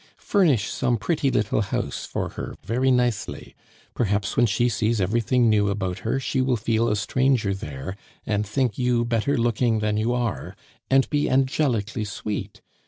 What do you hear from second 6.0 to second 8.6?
she will feel a stranger there, and